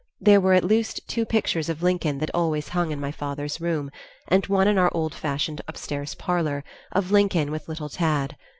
[0.19, 3.91] There were at least two pictures of Lincoln that always hung in my father's room,
[4.29, 8.35] and one in our old fashioned upstairs parlor, of Lincoln with little Tad.